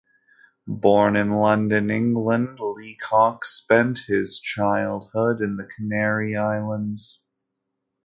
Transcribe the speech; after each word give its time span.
Born 0.65 1.15
in 1.15 1.29
London, 1.29 1.91
England, 1.91 2.57
Leacock 2.59 3.45
spent 3.45 3.99
his 4.07 4.39
childhood 4.39 5.41
in 5.41 5.57
the 5.57 5.65
Canary 5.65 6.35
Islands. 6.35 7.21